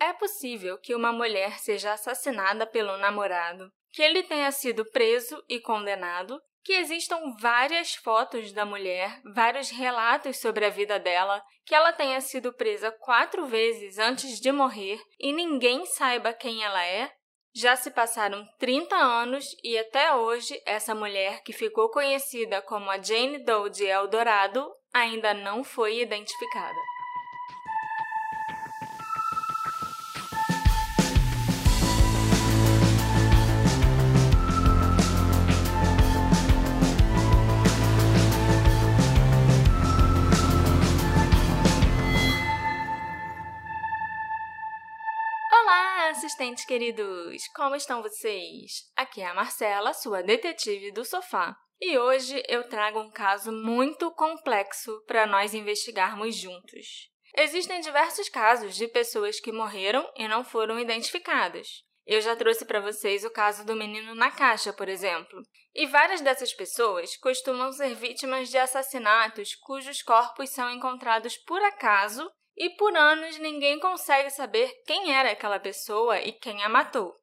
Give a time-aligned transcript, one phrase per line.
[0.00, 5.60] É possível que uma mulher seja assassinada pelo namorado, que ele tenha sido preso e
[5.60, 11.92] condenado, que existam várias fotos da mulher, vários relatos sobre a vida dela, que ela
[11.92, 17.12] tenha sido presa quatro vezes antes de morrer e ninguém saiba quem ela é?
[17.54, 23.02] Já se passaram 30 anos e até hoje essa mulher que ficou conhecida como a
[23.02, 26.78] Jane Doe de Eldorado ainda não foi identificada.
[46.20, 47.48] Assistentes queridos!
[47.56, 48.90] Como estão vocês?
[48.94, 51.56] Aqui é a Marcela, sua detetive do sofá.
[51.80, 57.08] E hoje eu trago um caso muito complexo para nós investigarmos juntos.
[57.34, 61.66] Existem diversos casos de pessoas que morreram e não foram identificadas.
[62.06, 65.40] Eu já trouxe para vocês o caso do menino na caixa, por exemplo.
[65.74, 72.30] E várias dessas pessoas costumam ser vítimas de assassinatos cujos corpos são encontrados por acaso
[72.56, 77.14] e por anos ninguém consegue saber quem era aquela pessoa e quem a matou.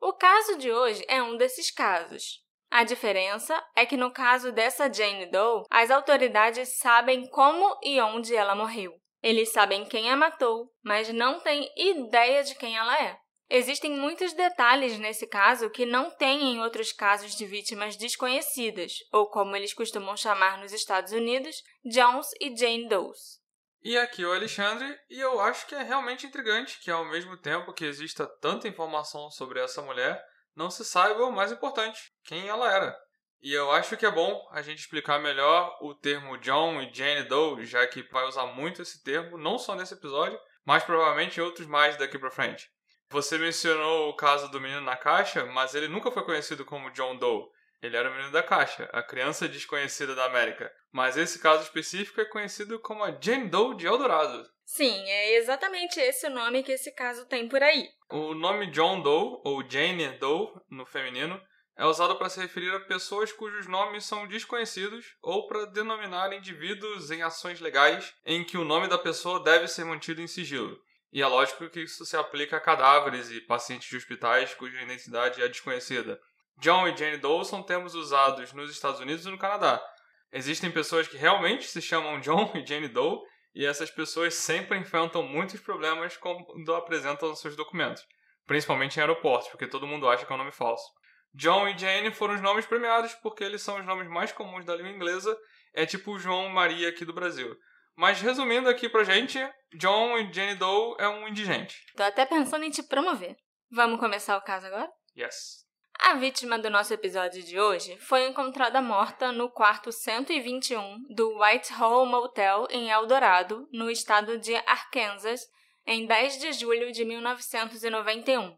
[0.00, 2.42] O caso de hoje é um desses casos.
[2.70, 8.34] A diferença é que no caso dessa Jane Doe, as autoridades sabem como e onde
[8.34, 8.94] ela morreu.
[9.22, 13.18] Eles sabem quem a matou, mas não têm ideia de quem ela é.
[13.50, 19.26] Existem muitos detalhes nesse caso que não tem em outros casos de vítimas desconhecidas, ou
[19.26, 23.39] como eles costumam chamar nos Estados Unidos, Jones e Jane Does.
[23.82, 27.36] E aqui é o Alexandre, e eu acho que é realmente intrigante que, ao mesmo
[27.38, 30.22] tempo que exista tanta informação sobre essa mulher,
[30.54, 32.94] não se saiba o mais importante, quem ela era.
[33.40, 37.26] E eu acho que é bom a gente explicar melhor o termo John e Jane
[37.26, 41.42] Doe, já que vai usar muito esse termo, não só nesse episódio, mas provavelmente em
[41.42, 42.68] outros mais daqui pra frente.
[43.08, 47.16] Você mencionou o caso do menino na caixa, mas ele nunca foi conhecido como John
[47.16, 47.48] Doe.
[47.82, 50.70] Ele era o menino da caixa, a criança desconhecida da América.
[50.92, 54.46] Mas esse caso específico é conhecido como a Jane Doe de Eldorado.
[54.64, 57.88] Sim, é exatamente esse o nome que esse caso tem por aí.
[58.10, 61.40] O nome John Doe, ou Jane Doe no feminino,
[61.76, 67.10] é usado para se referir a pessoas cujos nomes são desconhecidos ou para denominar indivíduos
[67.10, 70.78] em ações legais em que o nome da pessoa deve ser mantido em sigilo.
[71.10, 75.42] E é lógico que isso se aplica a cadáveres e pacientes de hospitais cuja identidade
[75.42, 76.20] é desconhecida.
[76.60, 79.82] John e Jane Doe são termos usados nos Estados Unidos e no Canadá.
[80.30, 83.18] Existem pessoas que realmente se chamam John e Jane Doe
[83.54, 88.06] e essas pessoas sempre enfrentam muitos problemas quando apresentam seus documentos,
[88.46, 90.84] principalmente em aeroportos, porque todo mundo acha que é um nome falso.
[91.32, 94.76] John e Jane foram os nomes premiados porque eles são os nomes mais comuns da
[94.76, 95.34] língua inglesa,
[95.72, 97.56] é tipo João Maria aqui do Brasil.
[97.96, 99.38] Mas resumindo aqui pra gente,
[99.74, 101.76] John e Jane Doe é um indigente.
[101.96, 103.34] Tô até pensando em te promover.
[103.70, 104.90] Vamos começar o caso agora?
[105.16, 105.69] Yes.
[106.02, 112.06] A vítima do nosso episódio de hoje foi encontrada morta no quarto 121 do Whitehall
[112.06, 115.46] Motel em Eldorado, no estado de Arkansas,
[115.86, 118.56] em 10 de julho de 1991.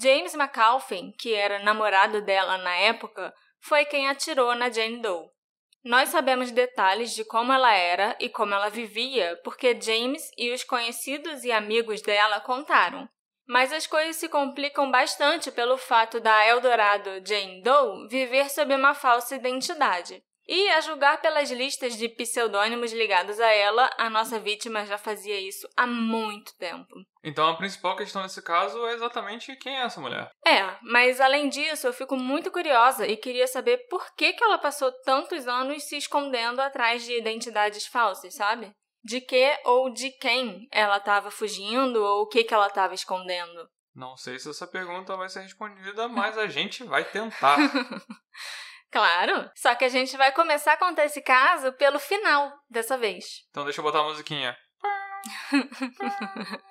[0.00, 5.30] James McAlphin, que era namorado dela na época, foi quem atirou na Jane Doe.
[5.82, 10.62] Nós sabemos detalhes de como ela era e como ela vivia porque James e os
[10.62, 13.08] conhecidos e amigos dela contaram.
[13.46, 18.94] Mas as coisas se complicam bastante pelo fato da Eldorado Jane Doe viver sob uma
[18.94, 20.22] falsa identidade.
[20.46, 25.40] E, a julgar pelas listas de pseudônimos ligados a ela, a nossa vítima já fazia
[25.40, 26.94] isso há muito tempo.
[27.22, 30.30] Então a principal questão nesse caso é exatamente quem é essa mulher.
[30.46, 34.58] É, mas além disso, eu fico muito curiosa e queria saber por que, que ela
[34.58, 38.70] passou tantos anos se escondendo atrás de identidades falsas, sabe?
[39.04, 43.68] De que ou de quem ela estava fugindo ou o que, que ela estava escondendo?
[43.94, 47.56] Não sei se essa pergunta vai ser respondida, mas a gente vai tentar.
[48.90, 53.46] claro, só que a gente vai começar a contar esse caso pelo final dessa vez.
[53.50, 54.56] Então deixa eu botar a musiquinha.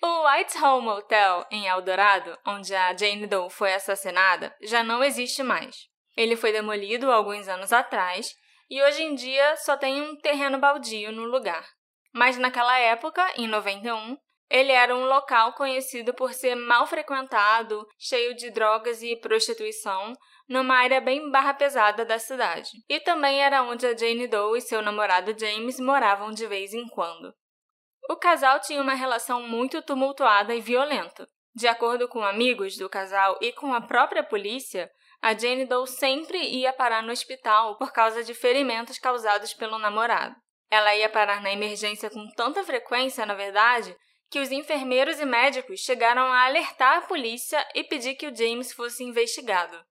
[0.00, 5.88] O Whitehall Motel, em Eldorado, onde a Jane Doe foi assassinada, já não existe mais.
[6.16, 8.32] Ele foi demolido alguns anos atrás
[8.70, 11.66] e hoje em dia só tem um terreno baldio no lugar.
[12.12, 14.16] Mas naquela época, em 91,
[14.50, 20.14] ele era um local conhecido por ser mal frequentado, cheio de drogas e prostituição,
[20.48, 22.70] numa área bem barra pesada da cidade.
[22.88, 26.88] E também era onde a Jane Doe e seu namorado James moravam de vez em
[26.88, 27.34] quando.
[28.08, 31.28] O casal tinha uma relação muito tumultuada e violenta.
[31.54, 36.38] De acordo com amigos do casal e com a própria polícia, a Jane Doe sempre
[36.38, 40.34] ia parar no hospital por causa de ferimentos causados pelo namorado.
[40.70, 43.96] Ela ia parar na emergência com tanta frequência, na verdade,
[44.30, 48.72] que os enfermeiros e médicos chegaram a alertar a polícia e pedir que o James
[48.72, 49.82] fosse investigado.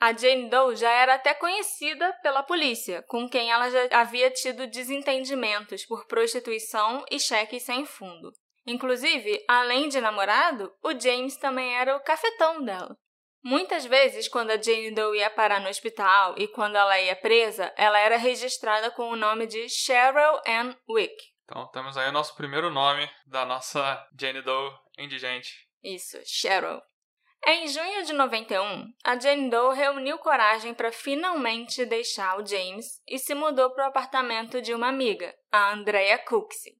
[0.00, 4.66] A Jane Doe já era até conhecida pela polícia, com quem ela já havia tido
[4.66, 8.32] desentendimentos por prostituição e cheques sem fundo.
[8.66, 12.96] Inclusive, além de namorado, o James também era o cafetão dela.
[13.42, 17.72] Muitas vezes, quando a Jane Doe ia parar no hospital e quando ela ia presa,
[17.76, 21.14] ela era registrada com o nome de Cheryl Ann Wick.
[21.44, 25.66] Então, temos aí o nosso primeiro nome da nossa Jane Doe indigente.
[25.82, 26.82] Isso, Cheryl.
[27.46, 33.18] Em junho de 91, a Jane Doe reuniu coragem para finalmente deixar o James e
[33.18, 36.74] se mudou para o apartamento de uma amiga, a Andrea Cooksey.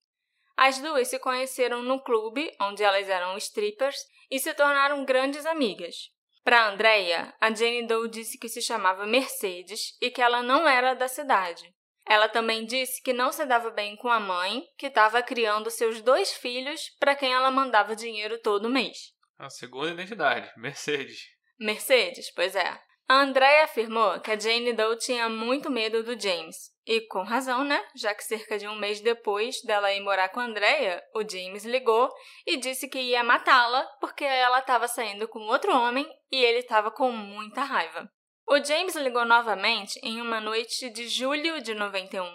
[0.58, 3.96] As duas se conheceram no clube, onde elas eram strippers,
[4.30, 6.10] e se tornaram grandes amigas.
[6.42, 10.94] Para Andrea, a Jane Doe disse que se chamava Mercedes e que ela não era
[10.94, 11.72] da cidade.
[12.06, 16.00] Ela também disse que não se dava bem com a mãe, que estava criando seus
[16.00, 19.12] dois filhos para quem ela mandava dinheiro todo mês.
[19.38, 21.20] A segunda identidade, Mercedes.
[21.58, 22.80] Mercedes, pois é.
[23.08, 26.70] A Andrea afirmou que a Jane Doe tinha muito medo do James.
[26.92, 27.80] E com razão, né?
[27.94, 32.12] Já que cerca de um mês depois dela ir morar com Andrea, o James ligou
[32.44, 36.90] e disse que ia matá-la porque ela estava saindo com outro homem e ele estava
[36.90, 38.10] com muita raiva.
[38.44, 42.26] O James ligou novamente em uma noite de julho de 91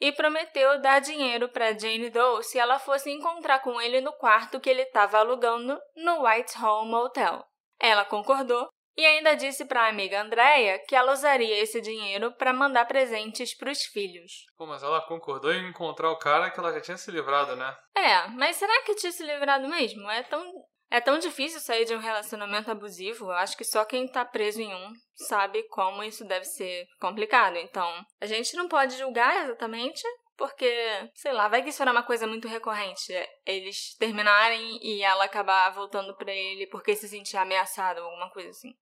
[0.00, 4.60] e prometeu dar dinheiro para Jane Doe se ela fosse encontrar com ele no quarto
[4.60, 7.44] que ele estava alugando no Whitehall Motel.
[7.80, 12.52] Ela concordou e ainda disse para a amiga Andrea que ela usaria esse dinheiro para
[12.52, 14.46] mandar presentes para os filhos.
[14.56, 17.76] Pô, mas ela concordou em encontrar o cara que ela já tinha se livrado, né?
[17.96, 20.08] É, mas será que tinha se livrado mesmo?
[20.10, 20.44] É tão
[20.90, 24.60] é tão difícil sair de um relacionamento abusivo, eu acho que só quem tá preso
[24.60, 27.56] em um sabe como isso deve ser complicado.
[27.56, 27.88] Então,
[28.20, 30.02] a gente não pode julgar exatamente,
[30.36, 33.12] porque, sei lá, vai que isso era uma coisa muito recorrente.
[33.46, 38.50] Eles terminarem e ela acabar voltando para ele porque se sentia ameaçado ou alguma coisa
[38.50, 38.74] assim.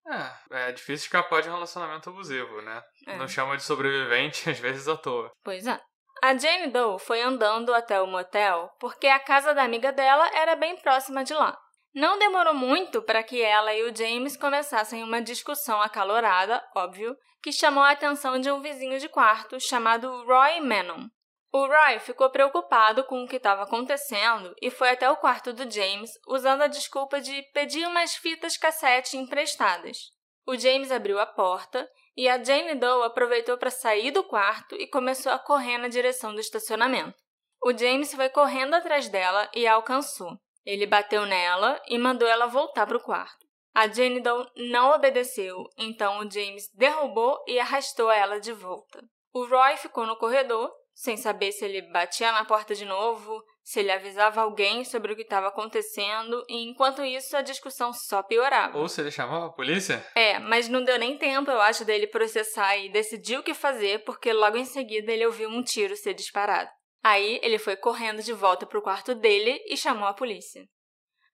[0.51, 2.83] É, é difícil escapar de um relacionamento abusivo, né?
[3.07, 3.17] É.
[3.17, 5.31] Não chama de sobrevivente, às vezes à toa.
[5.45, 5.79] Pois é.
[6.23, 10.55] A Jane Doe foi andando até o motel porque a casa da amiga dela era
[10.55, 11.59] bem próxima de lá.
[11.95, 17.53] Não demorou muito para que ela e o James começassem uma discussão acalorada, óbvio, que
[17.53, 21.09] chamou a atenção de um vizinho de quarto chamado Roy Manon.
[21.53, 25.71] O Roy ficou preocupado com o que estava acontecendo e foi até o quarto do
[25.71, 29.99] James usando a desculpa de pedir umas fitas cassete emprestadas.
[30.47, 34.87] O James abriu a porta e a Jane Doe aproveitou para sair do quarto e
[34.87, 37.17] começou a correr na direção do estacionamento.
[37.63, 40.39] O James foi correndo atrás dela e a alcançou.
[40.65, 43.47] Ele bateu nela e mandou ela voltar para o quarto.
[43.75, 49.03] A Jane Doe não obedeceu, então o James derrubou e arrastou ela de volta.
[49.33, 53.81] O Roy ficou no corredor, sem saber se ele batia na porta de novo, se
[53.81, 58.79] ele avisava alguém sobre o que estava acontecendo, e enquanto isso a discussão só piorava.
[58.79, 60.05] Ou se ele chamava a polícia?
[60.15, 64.05] É, mas não deu nem tempo, eu acho, dele processar e decidir o que fazer,
[64.05, 66.71] porque logo em seguida ele ouviu um tiro ser disparado.
[67.03, 70.65] Aí ele foi correndo de volta para o quarto dele e chamou a polícia.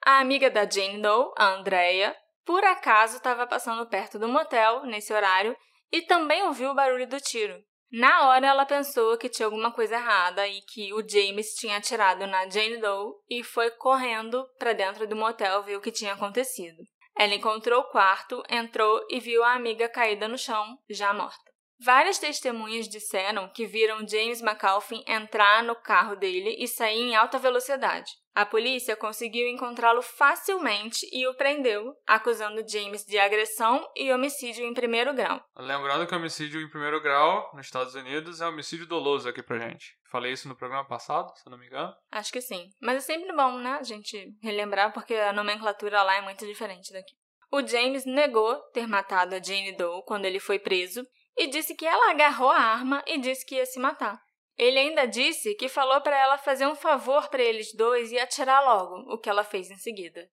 [0.05, 5.13] A amiga da Jane Doe, a Andrea, por acaso estava passando perto do motel nesse
[5.13, 5.57] horário
[5.93, 7.63] e também ouviu o barulho do tiro.
[7.91, 12.27] Na hora ela pensou que tinha alguma coisa errada e que o James tinha atirado
[12.27, 16.83] na Jane Doe e foi correndo para dentro do motel ver o que tinha acontecido.
[17.19, 21.49] Ela encontrou o quarto, entrou e viu a amiga caída no chão, já morta.
[21.81, 27.39] Várias testemunhas disseram que viram James McAuliffe entrar no carro dele e sair em alta
[27.39, 28.13] velocidade.
[28.39, 34.73] A polícia conseguiu encontrá-lo facilmente e o prendeu, acusando James de agressão e homicídio em
[34.73, 35.45] primeiro grau.
[35.57, 39.97] Lembrando que homicídio em primeiro grau nos Estados Unidos é homicídio doloso aqui pra gente.
[40.13, 41.93] Falei isso no programa passado, se não me engano.
[42.13, 42.71] Acho que sim.
[42.81, 46.93] Mas é sempre bom, né, a gente relembrar, porque a nomenclatura lá é muito diferente
[46.93, 47.17] daqui.
[47.51, 51.05] O James negou ter matado a Jane Doe quando ele foi preso
[51.37, 54.17] e disse que ela agarrou a arma e disse que ia se matar.
[54.59, 58.65] Ele ainda disse que falou para ela fazer um favor para eles dois e atirar
[58.65, 60.29] logo, o que ela fez em seguida.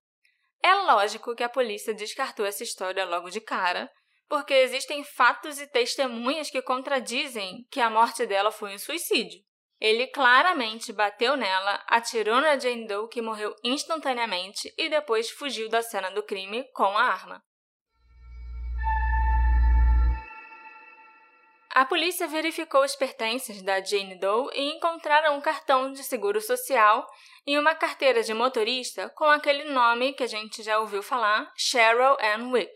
[0.63, 3.87] É lógico que a polícia descartou essa história logo de cara,
[4.27, 9.39] porque existem fatos e testemunhas que contradizem que a morte dela foi um suicídio.
[9.79, 15.83] Ele claramente bateu nela, atirou na Jane Doe, que morreu instantaneamente, e depois fugiu da
[15.83, 17.43] cena do crime com a arma.
[21.75, 27.05] A polícia verificou os pertences da Jane Doe e encontraram um cartão de seguro social
[27.45, 32.15] e uma carteira de motorista com aquele nome que a gente já ouviu falar, Cheryl
[32.21, 32.73] Ann Wick.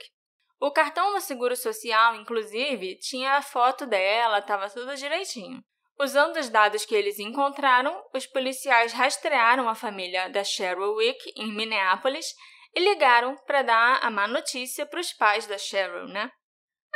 [0.59, 5.63] O cartão do seguro social, inclusive, tinha a foto dela, estava tudo direitinho.
[5.97, 11.55] Usando os dados que eles encontraram, os policiais rastrearam a família da Cheryl Wick em
[11.55, 12.35] Minneapolis
[12.75, 16.29] e ligaram para dar a má notícia para os pais da Cheryl, né?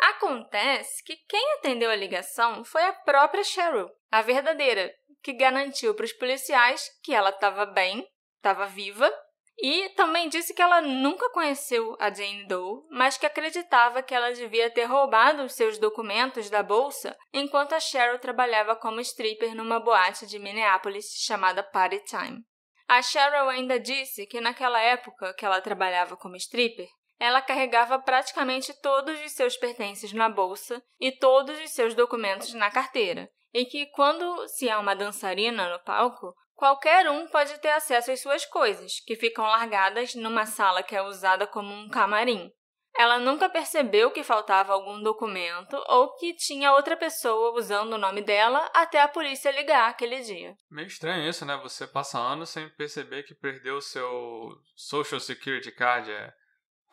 [0.04, 4.94] Acontece que quem atendeu a ligação foi a própria Cheryl, a verdadeira,
[5.24, 8.06] que garantiu para os policiais que ela estava bem,
[8.36, 9.10] estava viva
[9.58, 14.34] e também disse que ela nunca conheceu a Jane Doe, mas que acreditava que ela
[14.34, 19.80] devia ter roubado os seus documentos da bolsa enquanto a Cheryl trabalhava como stripper numa
[19.80, 22.44] boate de Minneapolis chamada Party Time.
[22.90, 26.90] A Cheryl ainda disse que naquela época que ela trabalhava como stripper,
[27.20, 32.70] ela carregava praticamente todos os seus pertences na bolsa e todos os seus documentos na
[32.70, 38.12] carteira, e que quando se há uma dançarina no palco, Qualquer um pode ter acesso
[38.12, 42.52] às suas coisas, que ficam largadas numa sala que é usada como um camarim.
[42.96, 48.22] Ela nunca percebeu que faltava algum documento ou que tinha outra pessoa usando o nome
[48.22, 50.56] dela até a polícia ligar aquele dia.
[50.70, 51.58] Meio estranho isso, né?
[51.64, 56.12] Você passa anos sem perceber que perdeu o seu Social Security Card.
[56.12, 56.32] É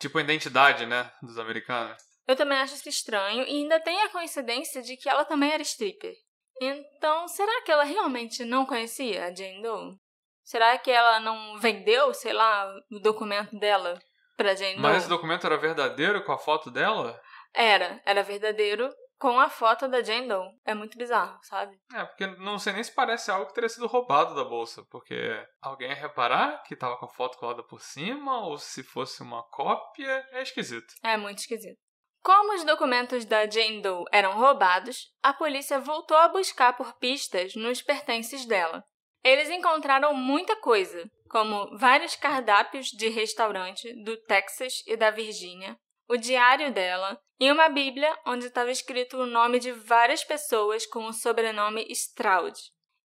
[0.01, 1.09] tipo a identidade, né?
[1.21, 2.01] Dos americanos.
[2.27, 5.61] Eu também acho isso estranho e ainda tem a coincidência de que ela também era
[5.61, 6.13] stripper.
[6.61, 9.95] Então, será que ela realmente não conhecia a Jane Doe?
[10.43, 13.99] Será que ela não vendeu, sei lá, o documento dela
[14.37, 14.81] pra Jane Doe?
[14.81, 17.19] Mas esse documento era verdadeiro com a foto dela?
[17.53, 18.89] Era, era verdadeiro
[19.21, 20.49] com a foto da Jane Doe.
[20.65, 21.79] É muito bizarro, sabe?
[21.93, 25.15] É, porque não sei nem se parece algo que teria sido roubado da bolsa, porque
[25.61, 29.43] alguém ia reparar que tava com a foto colada por cima, ou se fosse uma
[29.43, 30.95] cópia, é esquisito.
[31.03, 31.77] É muito esquisito.
[32.23, 37.53] Como os documentos da Jane Doe eram roubados, a polícia voltou a buscar por pistas
[37.55, 38.83] nos pertences dela.
[39.23, 45.77] Eles encontraram muita coisa, como vários cardápios de restaurante do Texas e da Virgínia,
[46.09, 51.05] o diário dela e uma Bíblia onde estava escrito o nome de várias pessoas com
[51.05, 52.55] o sobrenome Stroud.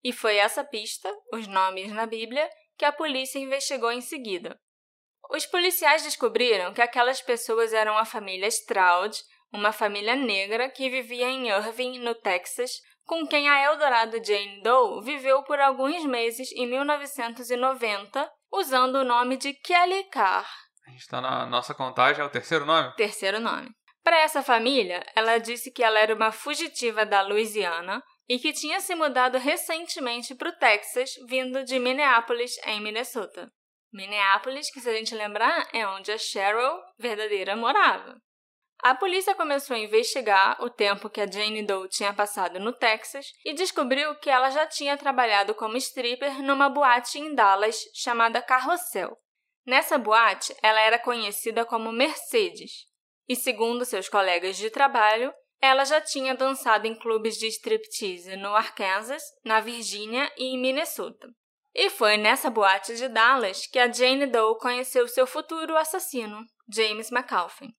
[0.03, 4.59] E foi essa pista, os nomes na Bíblia, que a polícia investigou em seguida.
[5.31, 9.17] Os policiais descobriram que aquelas pessoas eram a família Stroud,
[9.53, 12.73] uma família negra que vivia em Irving, no Texas,
[13.07, 19.37] com quem a Eldorado Jane Doe viveu por alguns meses em 1990, usando o nome
[19.37, 20.50] de Kelly Carr.
[20.88, 22.93] A gente está na nossa contagem, é o terceiro nome?
[22.97, 23.71] Terceiro nome.
[24.04, 28.78] Para essa família, ela disse que ela era uma fugitiva da Louisiana e que tinha
[28.78, 33.50] se mudado recentemente para o Texas, vindo de Minneapolis, em Minnesota.
[33.90, 38.16] Minneapolis, que se a gente lembrar, é onde a Cheryl verdadeira morava.
[38.82, 43.26] A polícia começou a investigar o tempo que a Jane Doe tinha passado no Texas
[43.42, 49.16] e descobriu que ela já tinha trabalhado como stripper numa boate em Dallas chamada Carrossel.
[49.64, 52.87] Nessa boate, ela era conhecida como Mercedes,
[53.28, 58.54] e segundo seus colegas de trabalho, ela já tinha dançado em clubes de striptease no
[58.54, 61.28] Arkansas, na Virgínia e em Minnesota.
[61.75, 67.11] E foi nessa boate de Dallas que a Jane Doe conheceu seu futuro assassino, James
[67.11, 67.75] McAuliffe.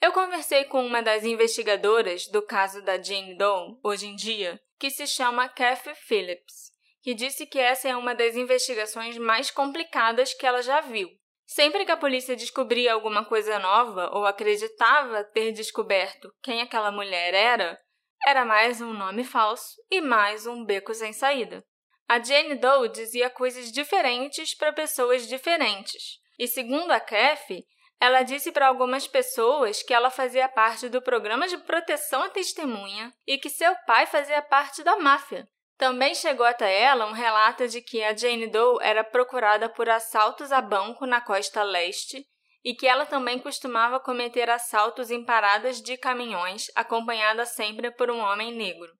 [0.00, 4.90] Eu conversei com uma das investigadoras do caso da Jane Doe, hoje em dia, que
[4.90, 10.44] se chama Kathy Phillips, que disse que essa é uma das investigações mais complicadas que
[10.44, 11.08] ela já viu.
[11.46, 17.34] Sempre que a polícia descobria alguma coisa nova ou acreditava ter descoberto quem aquela mulher
[17.34, 17.78] era,
[18.26, 21.62] era mais um nome falso e mais um beco sem saída.
[22.08, 26.18] A Jane Doe dizia coisas diferentes para pessoas diferentes.
[26.38, 27.64] E segundo a Kathy,
[28.00, 33.12] ela disse para algumas pessoas que ela fazia parte do programa de proteção à testemunha
[33.26, 35.48] e que seu pai fazia parte da máfia.
[35.76, 40.52] Também chegou até ela um relato de que a Jane Doe era procurada por assaltos
[40.52, 42.24] a banco na costa leste
[42.64, 48.20] e que ela também costumava cometer assaltos em paradas de caminhões, acompanhada sempre por um
[48.20, 48.90] homem negro.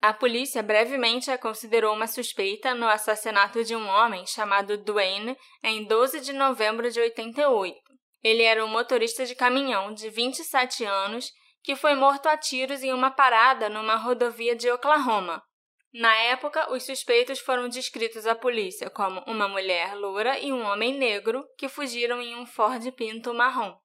[0.00, 5.84] A polícia brevemente a considerou uma suspeita no assassinato de um homem chamado Dwayne em
[5.84, 7.74] 12 de novembro de 88.
[8.22, 11.30] Ele era um motorista de caminhão de 27 anos
[11.62, 15.42] que foi morto a tiros em uma parada numa rodovia de Oklahoma.
[15.94, 20.98] Na época, os suspeitos foram descritos à polícia como uma mulher loura e um homem
[20.98, 23.78] negro que fugiram em um Ford Pinto marrom.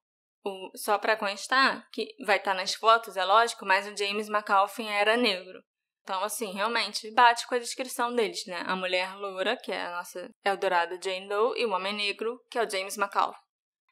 [0.44, 4.28] O, só para constar, que vai estar tá nas fotos, é lógico, mas o James
[4.28, 5.62] McAuliffe era negro.
[6.02, 8.64] Então, assim, realmente bate com a descrição deles, né?
[8.66, 12.58] A mulher loura, que é a nossa Eldorado Jane Doe, e o homem negro, que
[12.58, 13.40] é o James McAuliffe.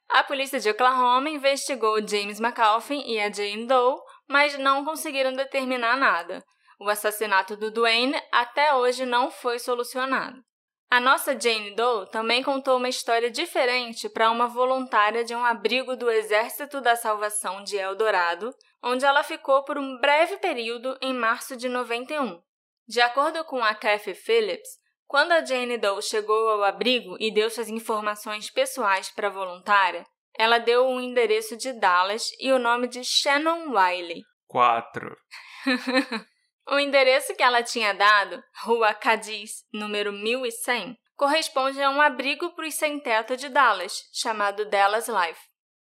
[0.08, 5.96] A polícia de Oklahoma investigou James McAuliffe e a Jane Doe, mas não conseguiram determinar
[5.96, 6.42] nada.
[6.78, 10.42] O assassinato do Dwayne até hoje não foi solucionado.
[10.90, 15.96] A nossa Jane Doe também contou uma história diferente para uma voluntária de um abrigo
[15.96, 21.56] do Exército da Salvação de Eldorado, onde ela ficou por um breve período em março
[21.56, 22.40] de 91.
[22.86, 27.50] De acordo com a Kathy Phillips, quando a Jane Doe chegou ao abrigo e deu
[27.50, 30.06] suas informações pessoais para a voluntária,
[30.38, 34.22] ela deu o endereço de Dallas e o nome de Shannon Wiley.
[34.46, 35.14] Quatro.
[36.70, 42.66] o endereço que ela tinha dado, Rua Cadiz, número 1100, corresponde a um abrigo para
[42.66, 45.40] os sem-teto de Dallas, chamado Dallas Life.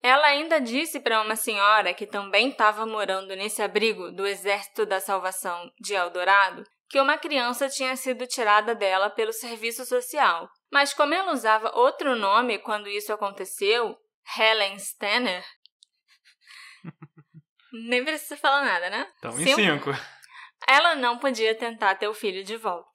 [0.03, 4.99] Ela ainda disse para uma senhora que também estava morando nesse abrigo do Exército da
[4.99, 10.51] Salvação de Eldorado que uma criança tinha sido tirada dela pelo serviço social.
[10.73, 13.97] Mas como ela usava outro nome quando isso aconteceu,
[14.37, 15.45] Helen Stanner,
[17.89, 19.07] nem precisa falar nada, né?
[19.15, 19.91] Estamos em cinco.
[20.69, 22.89] Ela não podia tentar ter o filho de volta.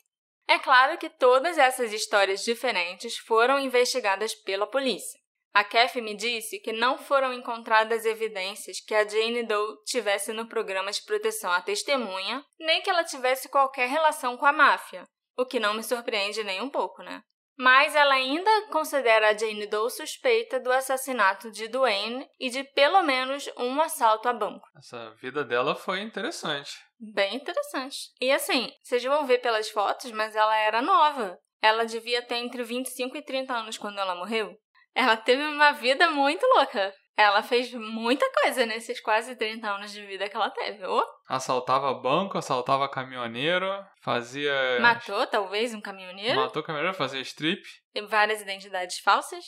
[0.47, 5.19] É claro que todas essas histórias diferentes foram investigadas pela polícia.
[5.55, 10.47] A Kathy me disse que não foram encontradas evidências que a Jane Doe tivesse no
[10.47, 15.07] programa de proteção à testemunha, nem que ela tivesse qualquer relação com a máfia,
[15.37, 17.21] o que não me surpreende nem um pouco, né?
[17.57, 23.01] Mas ela ainda considera a Jane Doe suspeita do assassinato de Duane e de pelo
[23.01, 24.67] menos um assalto a banco.
[24.77, 26.84] Essa vida dela foi interessante.
[26.99, 28.11] Bem interessante.
[28.21, 31.37] E assim, vocês vão ver pelas fotos, mas ela era nova.
[31.61, 34.55] Ela devia ter entre 25 e 30 anos quando ela morreu.
[34.93, 36.93] Ela teve uma vida muito louca.
[37.17, 40.83] Ela fez muita coisa nesses quase 30 anos de vida que ela teve.
[41.27, 43.67] Assaltava banco, assaltava caminhoneiro,
[44.01, 44.79] fazia.
[44.81, 46.35] Matou, talvez, um caminhoneiro.
[46.41, 47.61] Matou caminhoneiro, fazia strip.
[47.93, 49.43] Tem várias identidades falsas.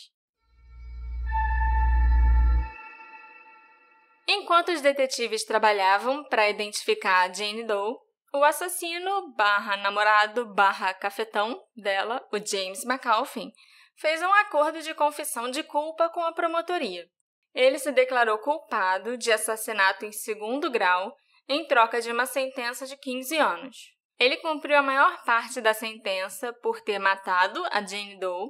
[4.28, 7.96] Enquanto os detetives trabalhavam para identificar a Jane Doe,
[8.34, 13.52] o assassino barra namorado barra cafetão dela, o James McAlphin,
[13.96, 17.08] fez um acordo de confissão de culpa com a promotoria.
[17.54, 21.16] Ele se declarou culpado de assassinato em segundo grau
[21.48, 23.78] em troca de uma sentença de 15 anos.
[24.20, 28.50] Ele cumpriu a maior parte da sentença por ter matado a Jane Doe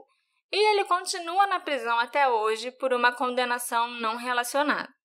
[0.51, 4.96] e ele continua na prisão até hoje por uma condenação não relacionada.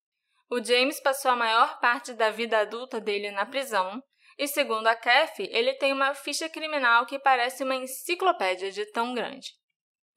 [0.52, 4.02] O James passou a maior parte da vida adulta dele na prisão
[4.36, 9.14] e, segundo a Kathy, ele tem uma ficha criminal que parece uma enciclopédia de tão
[9.14, 9.48] grande.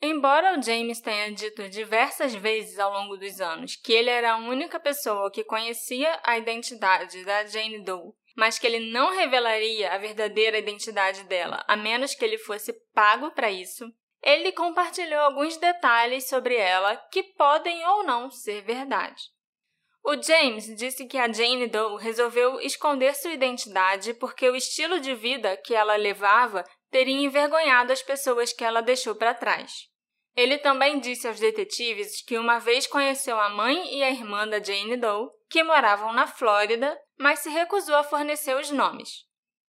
[0.01, 4.37] Embora o James tenha dito diversas vezes ao longo dos anos que ele era a
[4.37, 9.97] única pessoa que conhecia a identidade da Jane Doe, mas que ele não revelaria a
[9.97, 13.85] verdadeira identidade dela a menos que ele fosse pago para isso,
[14.21, 19.33] ele compartilhou alguns detalhes sobre ela que podem ou não ser verdade.
[20.07, 25.15] O James disse que a Jane Doe resolveu esconder sua identidade porque o estilo de
[25.15, 29.71] vida que ela levava teria envergonhado as pessoas que ela deixou para trás.
[30.35, 34.61] Ele também disse aos detetives que uma vez conheceu a mãe e a irmã da
[34.61, 39.09] Jane Doe, que moravam na Flórida, mas se recusou a fornecer os nomes.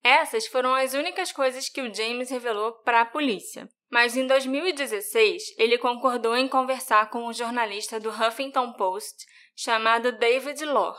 [0.04, 3.66] Essas foram as únicas coisas que o James revelou para a polícia.
[3.90, 9.24] Mas em 2016, ele concordou em conversar com um jornalista do Huffington Post
[9.56, 10.96] chamado David Lohr.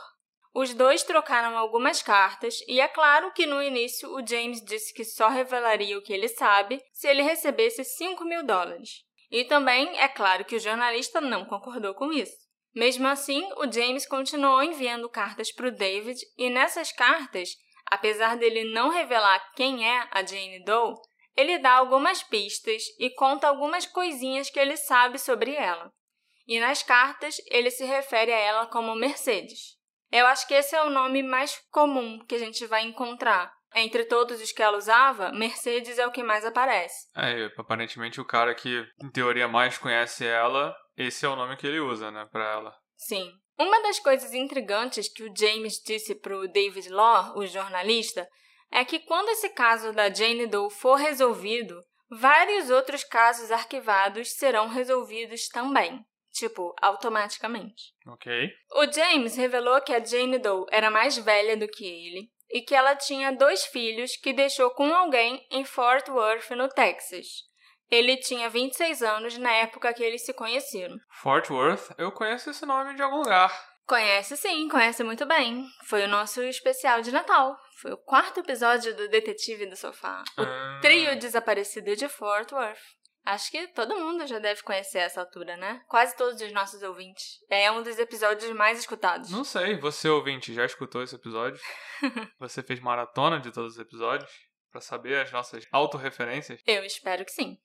[0.52, 5.04] Os dois trocaram algumas cartas e é claro que no início o James disse que
[5.04, 9.04] só revelaria o que ele sabe se ele recebesse 5 mil dólares.
[9.30, 12.36] E também é claro que o jornalista não concordou com isso.
[12.74, 17.50] Mesmo assim, o James continuou enviando cartas para o David e nessas cartas,
[17.86, 20.94] apesar dele não revelar quem é a Jane Doe,
[21.36, 25.92] ele dá algumas pistas e conta algumas coisinhas que ele sabe sobre ela.
[26.48, 29.76] E nas cartas, ele se refere a ela como Mercedes.
[30.10, 33.52] Eu acho que esse é o nome mais comum que a gente vai encontrar.
[33.74, 37.06] Entre todos os que ela usava, Mercedes é o que mais aparece.
[37.14, 41.66] É, aparentemente o cara que, em teoria, mais conhece ela, esse é o nome que
[41.66, 42.74] ele usa, né, pra ela.
[42.96, 43.30] Sim.
[43.58, 48.26] Uma das coisas intrigantes que o James disse pro David Law, o jornalista,
[48.70, 51.78] é que quando esse caso da Jane Doe for resolvido,
[52.10, 56.02] vários outros casos arquivados serão resolvidos também
[56.38, 57.92] tipo, automaticamente.
[58.06, 58.50] Ok.
[58.74, 62.74] O James revelou que a Jane Doe era mais velha do que ele e que
[62.74, 67.26] ela tinha dois filhos que deixou com alguém em Fort Worth, no Texas.
[67.90, 70.96] Ele tinha 26 anos na época que eles se conheceram.
[71.10, 71.90] Fort Worth?
[71.98, 73.50] Eu conheço esse nome de algum lugar.
[73.86, 75.64] Conhece sim, conhece muito bem.
[75.86, 77.56] Foi o nosso especial de Natal.
[77.80, 80.22] Foi o quarto episódio do Detetive do Sofá.
[80.36, 80.78] O ah.
[80.82, 82.78] trio desaparecido de Fort Worth.
[83.28, 85.82] Acho que todo mundo já deve conhecer essa altura, né?
[85.86, 87.38] Quase todos os nossos ouvintes.
[87.50, 89.30] É um dos episódios mais escutados.
[89.30, 91.60] Não sei, você ouvinte já escutou esse episódio?
[92.40, 94.48] você fez maratona de todos os episódios?
[94.70, 96.60] para saber as nossas autorreferências?
[96.66, 97.58] Eu espero que sim.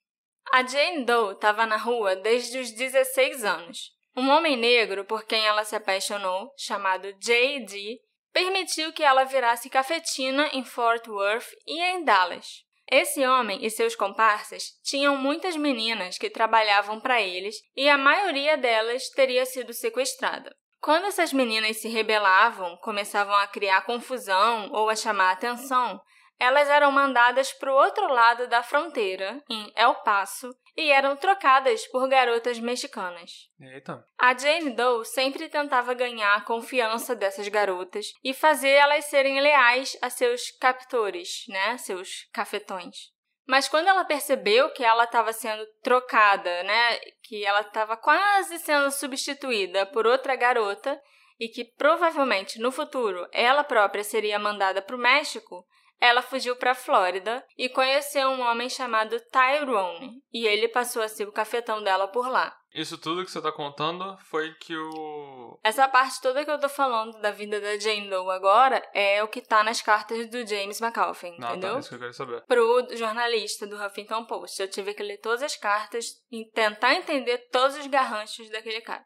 [0.51, 3.91] A Jane Doe estava na rua desde os 16 anos.
[4.15, 7.99] Um homem negro por quem ela se apaixonou, chamado J.D.,
[8.31, 12.63] permitiu que ela virasse cafetina em Fort Worth e em Dallas.
[12.91, 18.57] Esse homem e seus comparsas tinham muitas meninas que trabalhavam para eles e a maioria
[18.57, 20.53] delas teria sido sequestrada.
[20.81, 25.99] Quando essas meninas se rebelavam, começavam a criar confusão ou a chamar atenção,
[26.37, 31.85] elas eram mandadas para o outro lado da fronteira, em El Paso, e eram trocadas
[31.87, 33.49] por garotas mexicanas.
[33.59, 34.03] Eita.
[34.19, 39.97] A Jane Doe sempre tentava ganhar a confiança dessas garotas e fazer elas serem leais
[40.01, 43.13] a seus captores, né, seus cafetões.
[43.45, 48.89] Mas quando ela percebeu que ela estava sendo trocada, né, que ela estava quase sendo
[48.89, 50.99] substituída por outra garota
[51.39, 55.65] e que provavelmente no futuro ela própria seria mandada para o México,
[56.05, 61.07] ela fugiu para a Flórida e conheceu um homem chamado Tyrone, e ele passou a
[61.07, 62.53] ser o cafetão dela por lá.
[62.73, 65.59] Isso tudo que você tá contando foi que o.
[65.63, 69.27] Essa parte toda que eu tô falando da vida da Jane Doe agora é o
[69.27, 71.73] que tá nas cartas do James McAuliffe, Ah, entendeu?
[71.73, 72.41] tá, isso que eu quero saber.
[72.47, 74.59] Pro jornalista do Huffington Post.
[74.59, 79.05] Eu tive que ler todas as cartas e tentar entender todos os garranchos daquele cara.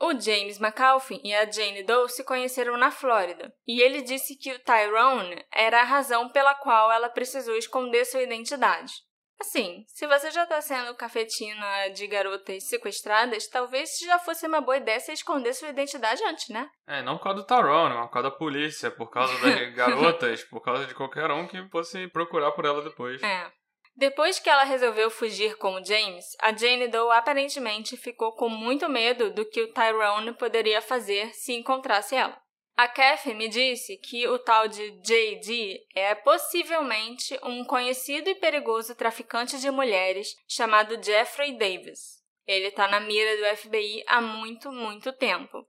[0.00, 4.52] O James McAuliffe e a Jane Doe se conheceram na Flórida, e ele disse que
[4.52, 8.92] o Tyrone era a razão pela qual ela precisou esconder sua identidade.
[9.40, 14.76] Assim, se você já tá sendo cafetina de garotas sequestradas, talvez já fosse uma boa
[14.76, 16.68] ideia você esconder sua identidade antes, né?
[16.86, 20.44] É, não por causa do Tyrone, mas por causa da polícia, por causa das garotas,
[20.44, 23.22] por causa de qualquer um que fosse procurar por ela depois.
[23.22, 23.50] É.
[23.96, 28.88] Depois que ela resolveu fugir com o James, a Jane Doe aparentemente ficou com muito
[28.88, 32.36] medo do que o Tyrone poderia fazer se encontrasse ela.
[32.76, 38.96] A Kathy me disse que o tal de JD é possivelmente um conhecido e perigoso
[38.96, 42.20] traficante de mulheres chamado Jeffrey Davis.
[42.44, 45.64] Ele está na mira do FBI há muito, muito tempo.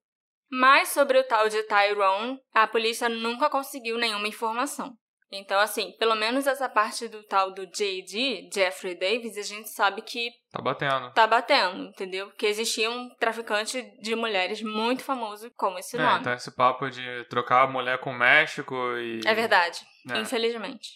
[0.49, 4.97] Mas sobre o tal de Tyrone, a polícia nunca conseguiu nenhuma informação.
[5.31, 10.01] Então, assim, pelo menos essa parte do tal do JD, Jeffrey Davis, a gente sabe
[10.01, 11.11] que Tá batendo.
[11.13, 12.31] tá batendo, entendeu?
[12.37, 16.19] Que existia um traficante de mulheres muito famoso como esse É, nome.
[16.21, 19.19] então esse papo de trocar a mulher com o México e.
[19.25, 20.17] É verdade, É.
[20.19, 20.89] infelizmente.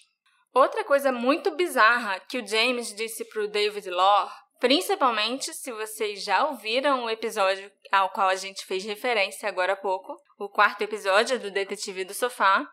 [0.54, 6.46] Outra coisa muito bizarra que o James disse pro David Law, principalmente se vocês já
[6.48, 11.40] ouviram o episódio ao qual a gente fez referência agora há pouco, o quarto episódio
[11.40, 12.66] do Detetive do Sofá,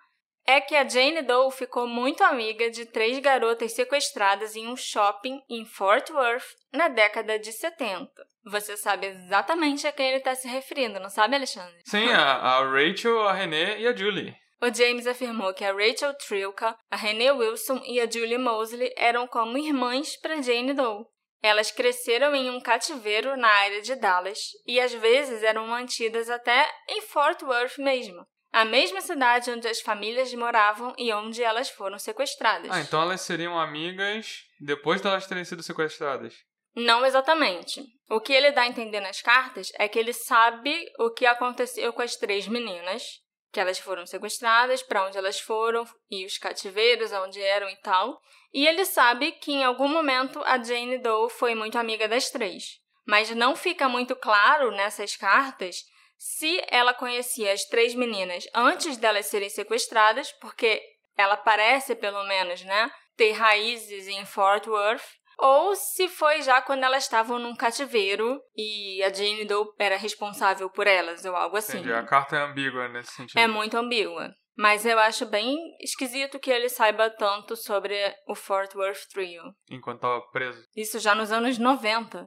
[0.47, 5.43] é que a Jane Doe ficou muito amiga de três garotas sequestradas em um shopping
[5.51, 8.09] em Fort Worth na década de 70.
[8.45, 11.81] Você sabe exatamente a quem ele está se referindo, não sabe, Alexandre?
[11.85, 14.37] Sim, a, a Rachel, a Renee e a Julie.
[14.63, 19.27] O James afirmou que a Rachel Trilka, a Renee Wilson e a Julie Mosley eram
[19.27, 21.05] como irmãs para Jane Doe.
[21.43, 26.67] Elas cresceram em um cativeiro na área de Dallas e às vezes eram mantidas até
[26.89, 31.99] em Fort Worth mesmo, a mesma cidade onde as famílias moravam e onde elas foram
[31.99, 32.71] sequestradas.
[32.71, 36.35] Ah, então elas seriam amigas depois de elas terem sido sequestradas.
[36.75, 37.83] Não exatamente.
[38.11, 41.93] O que ele dá a entender nas cartas é que ele sabe o que aconteceu
[41.93, 43.03] com as três meninas,
[43.51, 48.21] que elas foram sequestradas, para onde elas foram e os cativeiros, onde eram e tal.
[48.53, 52.79] E ele sabe que em algum momento a Jane Doe foi muito amiga das três.
[53.07, 55.77] Mas não fica muito claro nessas cartas
[56.17, 60.83] se ela conhecia as três meninas antes delas serem sequestradas, porque
[61.17, 65.05] ela parece, pelo menos, né, ter raízes em Fort Worth,
[65.39, 70.71] ou se foi já quando elas estavam num cativeiro e a Jane Doe era responsável
[70.71, 71.79] por elas, ou algo assim.
[71.79, 71.93] Entendi.
[71.93, 73.39] A carta é ambígua nesse sentido.
[73.39, 74.31] É muito ambígua.
[74.57, 77.95] Mas eu acho bem esquisito que ele saiba tanto sobre
[78.27, 79.43] o Fort Worth Trio.
[79.71, 80.65] Enquanto tava preso.
[80.75, 82.27] Isso já nos anos 90.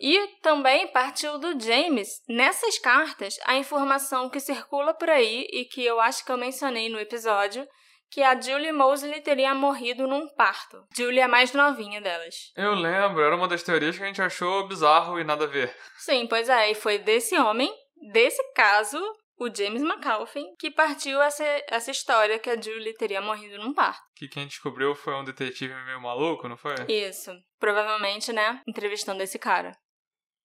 [0.00, 5.84] E também partiu do James, nessas cartas, a informação que circula por aí e que
[5.84, 7.68] eu acho que eu mencionei no episódio,
[8.10, 10.82] que a Julie Mosley teria morrido num parto.
[10.96, 12.34] Julie é a mais novinha delas.
[12.56, 15.76] Eu lembro, era uma das teorias que a gente achou bizarro e nada a ver.
[15.98, 17.70] Sim, pois é, e foi desse homem,
[18.10, 18.98] desse caso,
[19.38, 24.02] o James McAuliffe, que partiu essa, essa história que a Julie teria morrido num parto.
[24.16, 26.74] Que quem descobriu foi um detetive meio maluco, não foi?
[26.88, 27.32] Isso.
[27.58, 28.60] Provavelmente, né?
[28.66, 29.72] Entrevistando esse cara.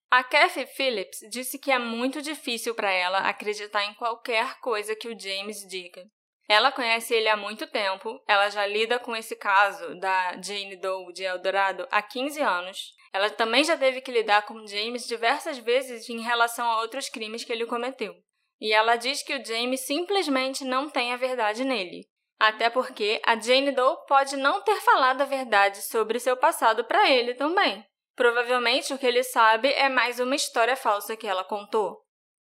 [0.10, 5.08] A Kathy Phillips disse que é muito difícil para ela acreditar em qualquer coisa que
[5.08, 6.06] o James diga.
[6.48, 11.12] Ela conhece ele há muito tempo, ela já lida com esse caso da Jane Doe
[11.12, 12.94] de Eldorado há 15 anos.
[13.12, 17.44] Ela também já teve que lidar com James diversas vezes em relação a outros crimes
[17.44, 18.14] que ele cometeu.
[18.62, 22.08] E ela diz que o James simplesmente não tem a verdade nele.
[22.40, 27.10] Até porque a Jane Doe pode não ter falado a verdade sobre seu passado para
[27.10, 27.84] ele também.
[28.16, 31.98] Provavelmente o que ele sabe é mais uma história falsa que ela contou.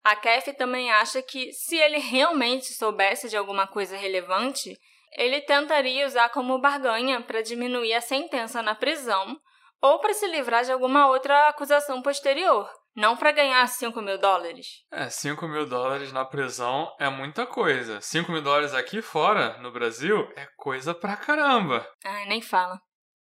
[0.03, 4.77] A Kathy também acha que se ele realmente soubesse de alguma coisa relevante,
[5.17, 9.39] ele tentaria usar como barganha para diminuir a sentença na prisão
[9.83, 14.67] ou para se livrar de alguma outra acusação posterior, não para ganhar 5 mil dólares.
[14.93, 18.01] É, 5 mil dólares na prisão é muita coisa.
[18.01, 21.87] 5 mil dólares aqui fora, no Brasil, é coisa pra caramba.
[22.05, 22.81] Ai, nem fala.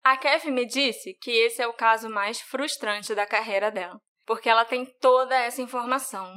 [0.04, 4.48] A Kev me disse que esse é o caso mais frustrante da carreira dela, porque
[4.48, 6.34] ela tem toda essa informação.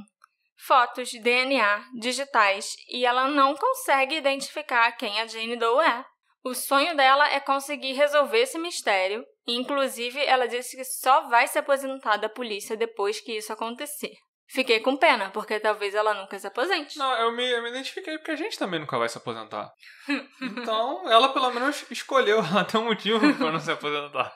[0.67, 6.05] Fotos, DNA, digitais, e ela não consegue identificar quem a Jane Doe é.
[6.43, 11.47] O sonho dela é conseguir resolver esse mistério, e inclusive ela disse que só vai
[11.47, 14.13] se aposentar da polícia depois que isso acontecer.
[14.47, 16.97] Fiquei com pena, porque talvez ela nunca se aposente.
[16.97, 19.71] Não, eu me, eu me identifiquei porque a gente também nunca vai se aposentar.
[20.41, 24.35] então, ela pelo menos escolheu, tem um motivo para não se aposentar.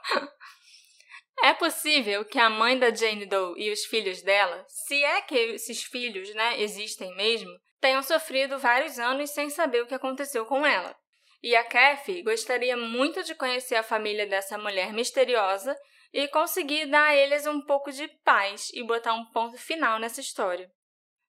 [1.41, 5.35] É possível que a mãe da Jane Doe e os filhos dela, se é que
[5.35, 10.65] esses filhos, né, existem mesmo, tenham sofrido vários anos sem saber o que aconteceu com
[10.65, 10.93] ela.
[11.41, 15.77] E a Kathy gostaria muito de conhecer a família dessa mulher misteriosa
[16.13, 20.21] e conseguir dar a eles um pouco de paz e botar um ponto final nessa
[20.21, 20.69] história.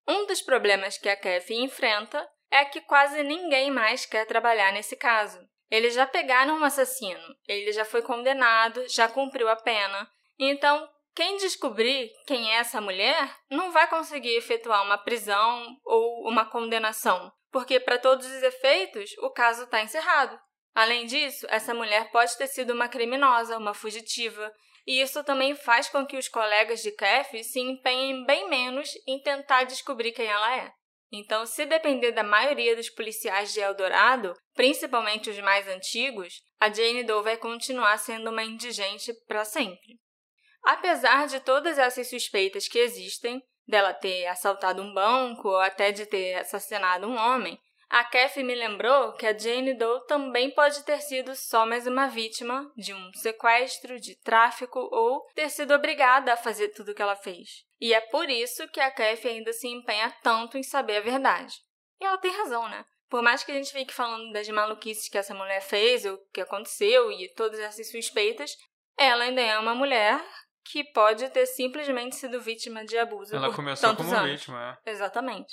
[0.08, 4.96] Um dos problemas que a Kathy enfrenta é que quase ninguém mais quer trabalhar nesse
[4.96, 5.38] caso.
[5.70, 10.10] Eles já pegaram um assassino, ele já foi condenado, já cumpriu a pena.
[10.36, 16.44] Então, quem descobrir quem é essa mulher não vai conseguir efetuar uma prisão ou uma
[16.44, 20.40] condenação, porque, para todos os efeitos, o caso está encerrado.
[20.74, 24.52] Além disso, essa mulher pode ter sido uma criminosa, uma fugitiva,
[24.86, 29.20] e isso também faz com que os colegas de Kathy se empenhem bem menos em
[29.20, 30.72] tentar descobrir quem ela é.
[31.12, 37.02] Então, se depender da maioria dos policiais de Eldorado, principalmente os mais antigos, a Jane
[37.02, 39.98] Doe vai continuar sendo uma indigente para sempre.
[40.62, 46.06] Apesar de todas essas suspeitas que existem, dela ter assaltado um banco ou até de
[46.06, 47.58] ter assassinado um homem,
[47.90, 52.06] a Kathy me lembrou que a Jane Doe também pode ter sido só mais uma
[52.06, 57.02] vítima de um sequestro, de tráfico ou ter sido obrigada a fazer tudo o que
[57.02, 57.64] ela fez.
[57.80, 61.56] E é por isso que a Kathy ainda se empenha tanto em saber a verdade.
[62.00, 62.84] E ela tem razão, né?
[63.08, 66.40] Por mais que a gente fique falando das maluquices que essa mulher fez, o que
[66.40, 68.52] aconteceu e todas essas suspeitas,
[68.96, 70.24] ela ainda é uma mulher
[70.64, 73.34] que pode ter simplesmente sido vítima de abuso.
[73.34, 74.30] Ela por começou como anos.
[74.30, 74.90] vítima, é.
[74.90, 75.52] Exatamente.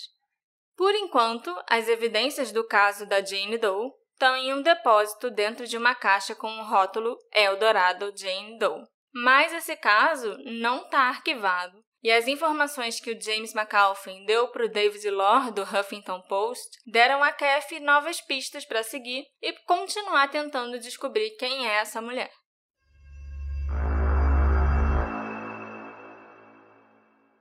[0.78, 5.76] Por enquanto, as evidências do caso da Jane Doe estão em um depósito dentro de
[5.76, 8.84] uma caixa com o rótulo Eldorado Jane Doe.
[9.14, 14.66] Mas esse caso não está arquivado e as informações que o James McAuliffe deu para
[14.66, 20.30] o David Lore do Huffington Post deram a Kathy novas pistas para seguir e continuar
[20.30, 22.32] tentando descobrir quem é essa mulher.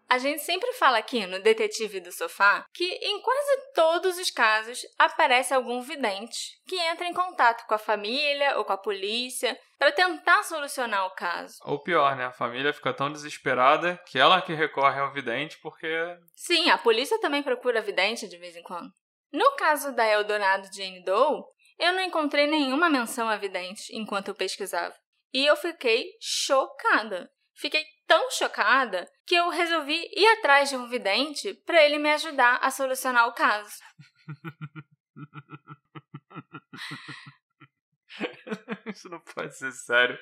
[0.09, 4.81] A gente sempre fala aqui no Detetive do Sofá que em quase todos os casos
[4.97, 9.91] aparece algum vidente que entra em contato com a família ou com a polícia para
[9.91, 11.59] tentar solucionar o caso.
[11.65, 12.27] Ou pior, né?
[12.27, 15.89] A família fica tão desesperada que ela que recorre ao vidente porque.
[16.37, 18.91] Sim, a polícia também procura vidente de vez em quando.
[19.33, 21.43] No caso da Eldorado Jane Doe,
[21.79, 24.95] eu não encontrei nenhuma menção a vidente enquanto eu pesquisava.
[25.33, 27.29] E eu fiquei chocada.
[27.55, 32.59] Fiquei tão chocada que eu resolvi ir atrás de um vidente para ele me ajudar
[32.63, 33.83] a solucionar o caso.
[38.87, 40.19] Isso não pode ser sério.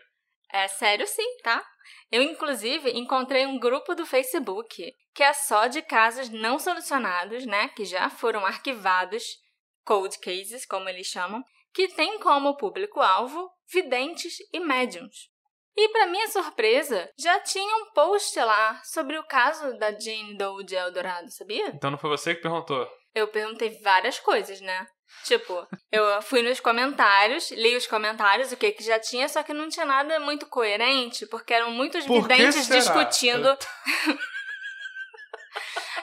[0.50, 1.64] É sério sim, tá?
[2.10, 7.68] Eu, inclusive, encontrei um grupo do Facebook que é só de casos não solucionados, né?
[7.68, 9.22] Que já foram arquivados,
[9.84, 15.30] cold cases, como eles chamam, que tem como público-alvo videntes e médiums.
[15.76, 20.64] E, para minha surpresa, já tinha um post lá sobre o caso da Jane Doe
[20.64, 21.68] de Eldorado, sabia?
[21.68, 22.86] Então não foi você que perguntou.
[23.14, 24.86] Eu perguntei várias coisas, né?
[25.24, 29.54] Tipo, eu fui nos comentários, li os comentários, o que que já tinha, só que
[29.54, 33.48] não tinha nada muito coerente, porque eram muitos Por videntes discutindo.
[33.48, 33.56] Eu-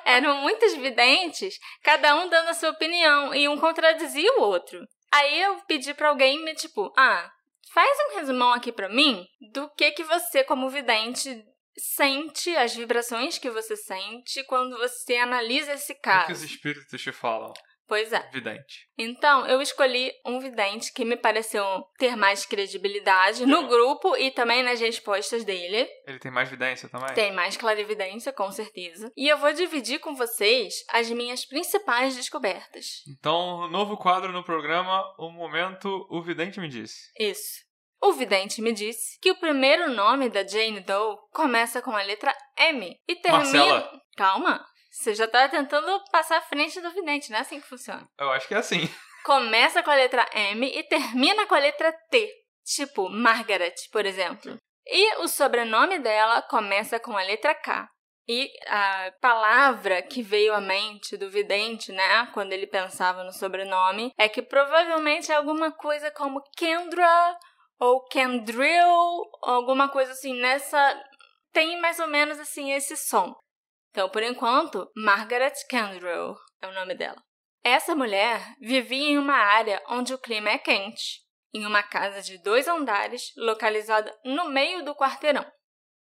[0.05, 4.79] eram muitos videntes, cada um dando a sua opinião, e um contradizia o outro.
[5.11, 7.29] Aí eu pedi pra alguém me, tipo, ah,
[7.73, 11.43] faz um resumão aqui pra mim do que que você, como vidente,
[11.77, 16.31] sente, as vibrações que você sente quando você analisa esse O que caso.
[16.33, 17.53] os espíritos te falam?
[17.91, 18.25] Pois é.
[18.31, 18.87] Vidente.
[18.97, 21.61] Então, eu escolhi um vidente que me pareceu
[21.97, 25.85] ter mais credibilidade no grupo e também nas respostas dele.
[26.07, 27.13] Ele tem mais vidência também?
[27.13, 29.11] Tem mais clarividência, com certeza.
[29.17, 33.03] E eu vou dividir com vocês as minhas principais descobertas.
[33.09, 37.11] Então, novo quadro no programa, o momento o vidente me disse.
[37.19, 37.59] Isso.
[38.01, 42.33] O vidente me disse que o primeiro nome da Jane Doe começa com a letra
[42.57, 43.43] M e termina.
[43.43, 44.01] Marcela.
[44.15, 44.65] Calma.
[44.91, 48.05] Você já tá tentando passar à frente do vidente, não é assim que funciona.
[48.19, 48.89] Eu acho que é assim.
[49.23, 52.29] Começa com a letra M e termina com a letra T.
[52.65, 54.57] Tipo, Margaret, por exemplo.
[54.85, 57.87] E o sobrenome dela começa com a letra K.
[58.27, 64.11] E a palavra que veio à mente do vidente, né, quando ele pensava no sobrenome,
[64.17, 67.37] é que provavelmente é alguma coisa como Kendra
[67.79, 71.03] ou Kendrill, alguma coisa assim nessa.
[71.51, 73.35] Tem mais ou menos assim esse som.
[73.91, 77.21] Então, por enquanto, Margaret Kendrill é o nome dela.
[77.63, 81.21] Essa mulher vivia em uma área onde o clima é quente,
[81.53, 85.45] em uma casa de dois andares localizada no meio do quarteirão.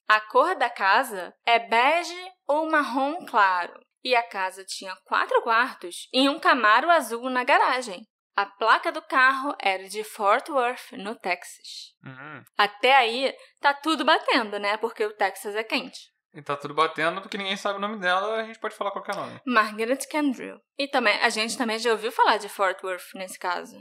[0.09, 6.09] A cor da casa é bege ou marrom claro, e a casa tinha quatro quartos
[6.13, 8.07] e um Camaro azul na garagem.
[8.37, 11.95] A placa do carro era de Fort Worth, no Texas.
[12.05, 12.43] Uhum.
[12.59, 14.77] Até aí, tá tudo batendo, né?
[14.77, 16.13] Porque o Texas é quente.
[16.35, 19.15] E tá tudo batendo porque ninguém sabe o nome dela, a gente pode falar qualquer
[19.15, 19.41] nome.
[19.47, 20.61] Margaret Kendrill.
[20.77, 23.77] E também, a gente também já ouviu falar de Fort Worth nesse caso.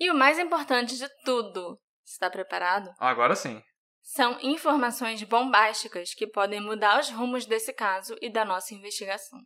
[0.00, 2.92] E o mais importante de tudo, está preparado?
[2.98, 3.62] Agora sim.
[4.02, 9.38] São informações bombásticas que podem mudar os rumos desse caso e da nossa investigação.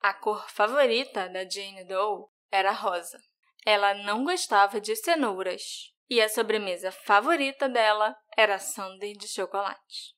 [0.00, 3.18] A cor favorita da Jane Doe era rosa.
[3.66, 5.92] Ela não gostava de cenouras.
[6.08, 10.14] E a sobremesa favorita dela era sundae de chocolate.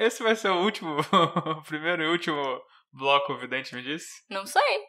[0.00, 0.96] Esse vai ser o último,
[1.58, 2.60] o primeiro e último
[2.92, 4.24] bloco, o vidente me disse?
[4.28, 4.80] Não sei.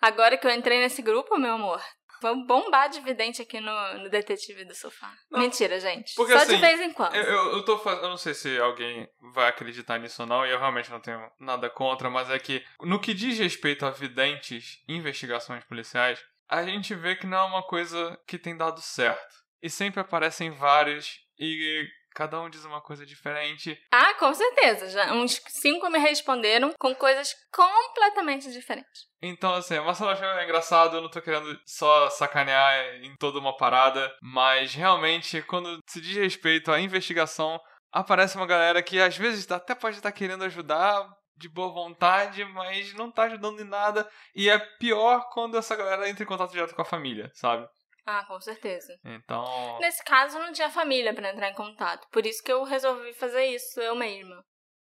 [0.00, 1.82] Agora que eu entrei nesse grupo, meu amor,
[2.20, 5.12] vamos bombar de vidente aqui no, no Detetive do Sofá.
[5.30, 6.14] Não, Mentira, gente.
[6.14, 7.14] porque Só assim, de vez em quando.
[7.14, 8.04] Eu, eu, eu tô fazendo.
[8.04, 11.20] Eu não sei se alguém vai acreditar nisso ou não, e eu realmente não tenho
[11.38, 16.62] nada contra, mas é que no que diz respeito a videntes e investigações policiais, a
[16.62, 19.44] gente vê que não é uma coisa que tem dado certo.
[19.62, 23.76] E sempre aparecem vários e cada um diz uma coisa diferente.
[23.90, 24.88] Ah, com certeza.
[24.88, 29.08] Já uns cinco me responderam com coisas completamente diferentes.
[29.20, 34.14] Então, assim, Marcelo achou engraçado, eu não tô querendo só sacanear em toda uma parada,
[34.22, 37.58] mas realmente, quando se diz respeito à investigação,
[37.90, 42.92] aparece uma galera que às vezes até pode estar querendo ajudar de boa vontade, mas
[42.94, 46.74] não tá ajudando em nada, e é pior quando essa galera entra em contato direto
[46.74, 47.66] com a família, sabe?
[48.06, 48.98] Ah, com certeza.
[49.04, 49.78] Então.
[49.80, 52.06] Nesse caso, não tinha família para entrar em contato.
[52.10, 54.44] Por isso que eu resolvi fazer isso eu mesma.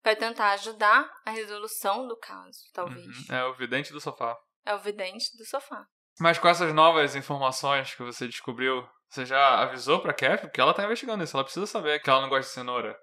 [0.01, 3.05] Para tentar ajudar a resolução do caso, talvez.
[3.05, 4.37] Uhum, é o vidente do sofá.
[4.65, 5.85] É o vidente do sofá.
[6.19, 10.41] Mas com essas novas informações que você descobriu, você já avisou pra Kef?
[10.43, 12.97] Porque ela tá investigando isso, ela precisa saber que ela não gosta de cenoura.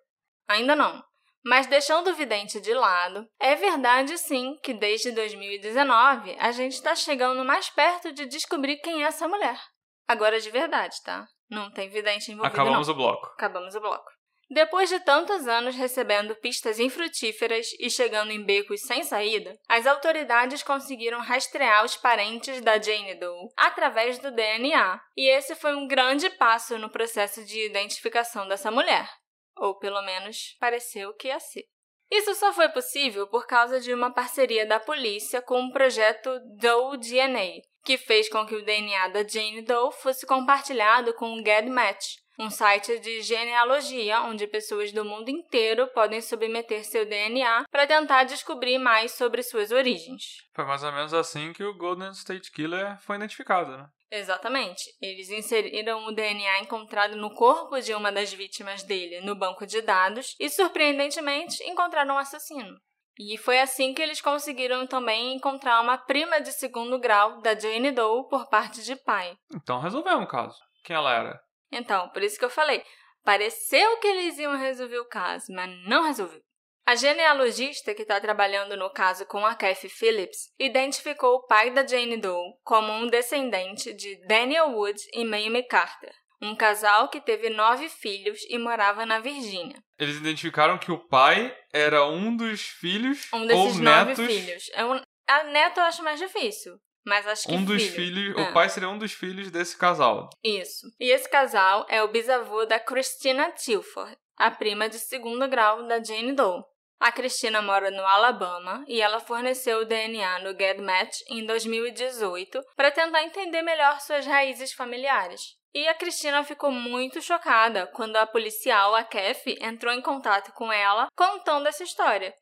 [0.48, 1.02] Ainda não.
[1.44, 6.94] Mas deixando o vidente de lado, é verdade sim que desde 2019 a gente está
[6.94, 9.60] chegando mais perto de descobrir quem é essa mulher.
[10.06, 11.26] Agora de verdade, tá?
[11.50, 12.94] Não tem vidente envolvido Acabamos não.
[12.94, 13.26] o bloco.
[13.34, 14.10] Acabamos o bloco.
[14.50, 20.62] Depois de tantos anos recebendo pistas infrutíferas e chegando em becos sem saída, as autoridades
[20.62, 26.28] conseguiram rastrear os parentes da Jane Doe através do DNA, e esse foi um grande
[26.28, 29.08] passo no processo de identificação dessa mulher.
[29.56, 31.64] Ou pelo menos pareceu que ia ser.
[32.10, 36.98] Isso só foi possível por causa de uma parceria da polícia com o projeto Doe
[36.98, 42.22] DNA, que fez com que o DNA da Jane Doe fosse compartilhado com o GEDmatch,
[42.38, 48.24] um site de genealogia onde pessoas do mundo inteiro podem submeter seu DNA para tentar
[48.24, 50.38] descobrir mais sobre suas origens.
[50.54, 53.86] Foi mais ou menos assim que o Golden State Killer foi identificado, né?
[54.10, 54.94] Exatamente.
[55.00, 59.80] Eles inseriram o DNA encontrado no corpo de uma das vítimas dele no banco de
[59.80, 62.78] dados e, surpreendentemente, encontraram o um assassino.
[63.18, 67.90] E foi assim que eles conseguiram também encontrar uma prima de segundo grau da Jane
[67.90, 69.36] Doe por parte de pai.
[69.54, 70.58] Então resolvemos o caso.
[70.82, 71.40] Quem ela era?
[71.70, 72.84] Então, por isso que eu falei,
[73.24, 76.42] pareceu que eles iam resolver o caso, mas não resolveu.
[76.84, 81.86] A genealogista que está trabalhando no caso com a Kathy Phillips identificou o pai da
[81.86, 87.48] Jane Doe como um descendente de Daniel Wood e Mamie Carter, um casal que teve
[87.50, 89.76] nove filhos e morava na Virgínia.
[89.98, 94.26] Eles identificaram que o pai era um dos filhos Um desses ou nove netos.
[94.26, 94.70] filhos.
[94.74, 95.00] É um...
[95.28, 96.76] A neto eu acho mais difícil,
[97.06, 97.94] mas acho que Um dos filho.
[97.94, 98.40] filhos, É.
[98.42, 100.28] o pai seria um dos filhos desse casal.
[100.42, 100.86] Isso.
[101.00, 106.02] E esse casal é o bisavô da Christina Tilford, a prima de segundo grau da
[106.02, 106.62] Jane Doe.
[107.00, 112.90] A Christina mora no Alabama e ela forneceu o DNA no GEDmatch em 2018 para
[112.92, 115.40] tentar entender melhor suas raízes familiares.
[115.74, 120.70] E a Cristina ficou muito chocada quando a policial, a Kathy, entrou em contato com
[120.70, 122.34] ela contando essa história.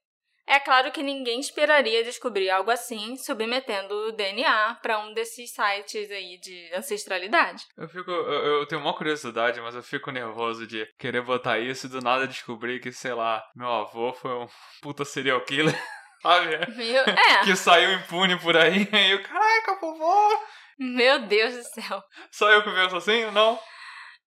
[0.51, 6.11] É claro que ninguém esperaria descobrir algo assim submetendo o DNA para um desses sites
[6.11, 7.65] aí de ancestralidade.
[7.79, 8.11] Eu fico.
[8.11, 12.01] Eu, eu tenho uma curiosidade, mas eu fico nervoso de querer botar isso e do
[12.01, 14.49] nada descobrir que, sei lá, meu avô foi um
[14.83, 15.81] puta serial killer.
[16.21, 16.51] Sabe?
[16.75, 17.45] Meu, é.
[17.45, 18.89] Que saiu impune por aí.
[18.93, 20.29] E eu, caraca, vovó!
[20.81, 22.03] Meu Deus do céu.
[22.33, 23.31] Só eu que penso assim?
[23.33, 23.61] Não?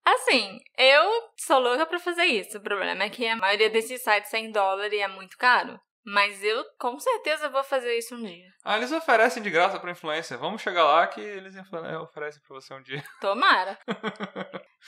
[0.05, 2.59] Assim, eu sou louca pra fazer isso.
[2.59, 5.79] O problema é que a maioria desses sites é em dólar e é muito caro.
[6.05, 8.45] Mas eu com certeza vou fazer isso um dia.
[8.63, 10.37] Ah, eles oferecem de graça pra influência.
[10.37, 11.55] Vamos chegar lá que eles
[12.01, 13.01] oferecem pra você um dia.
[13.21, 13.79] Tomara.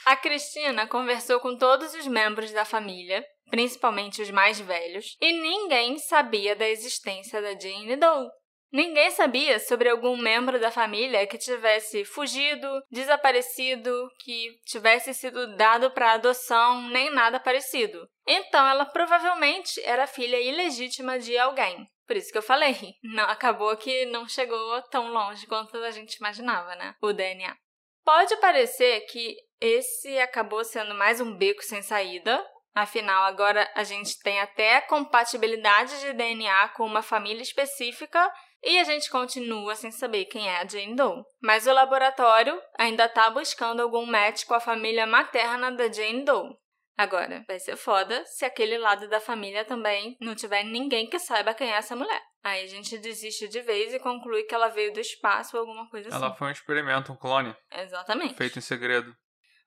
[0.04, 5.98] a Cristina conversou com todos os membros da família, principalmente os mais velhos, e ninguém
[5.98, 8.28] sabia da existência da Jane Doe.
[8.72, 15.90] Ninguém sabia sobre algum membro da família que tivesse fugido, desaparecido, que tivesse sido dado
[15.90, 18.08] para adoção, nem nada parecido.
[18.26, 21.88] Então ela provavelmente era filha ilegítima de alguém.
[22.06, 26.14] Por isso que eu falei, não acabou que não chegou tão longe quanto a gente
[26.14, 26.94] imaginava, né?
[27.00, 27.56] O DNA.
[28.04, 32.44] Pode parecer que esse acabou sendo mais um beco sem saída,
[32.76, 38.30] Afinal, agora a gente tem até compatibilidade de DNA com uma família específica
[38.66, 41.22] e a gente continua sem saber quem é a Jane Doe.
[41.40, 46.56] Mas o laboratório ainda está buscando algum match com a família materna da Jane Doe.
[46.98, 51.54] Agora, vai ser foda se aquele lado da família também não tiver ninguém que saiba
[51.54, 52.22] quem é essa mulher.
[52.42, 55.88] Aí a gente desiste de vez e conclui que ela veio do espaço ou alguma
[55.88, 56.16] coisa assim.
[56.16, 57.54] Ela foi um experimento, um clone.
[57.70, 58.34] Exatamente.
[58.34, 59.14] Feito em segredo.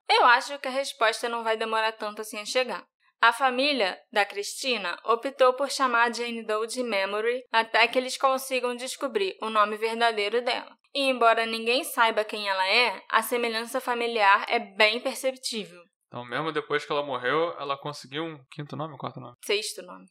[0.09, 2.83] Eu acho que a resposta não vai demorar tanto assim a chegar.
[3.21, 8.75] A família da Cristina optou por chamar Jane Doe de Memory até que eles consigam
[8.75, 10.77] descobrir o nome verdadeiro dela.
[10.93, 15.81] E embora ninguém saiba quem ela é, a semelhança familiar é bem perceptível.
[16.07, 19.35] Então, mesmo depois que ela morreu, ela conseguiu um quinto nome ou quarto nome?
[19.45, 20.05] Sexto nome.